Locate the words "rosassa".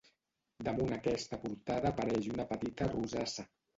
2.95-3.51